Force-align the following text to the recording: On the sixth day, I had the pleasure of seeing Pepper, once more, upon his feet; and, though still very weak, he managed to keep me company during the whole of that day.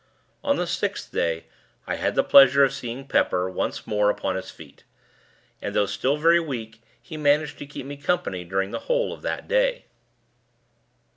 On 0.43 0.57
the 0.57 0.65
sixth 0.65 1.11
day, 1.11 1.45
I 1.85 1.97
had 1.97 2.15
the 2.15 2.23
pleasure 2.23 2.63
of 2.63 2.73
seeing 2.73 3.05
Pepper, 3.07 3.47
once 3.51 3.85
more, 3.85 4.09
upon 4.09 4.35
his 4.35 4.49
feet; 4.49 4.83
and, 5.61 5.75
though 5.75 5.85
still 5.85 6.17
very 6.17 6.39
weak, 6.39 6.81
he 6.99 7.17
managed 7.17 7.59
to 7.59 7.67
keep 7.67 7.85
me 7.85 7.97
company 7.97 8.43
during 8.43 8.71
the 8.71 8.79
whole 8.89 9.13
of 9.13 9.21
that 9.21 9.47
day. 9.47 9.85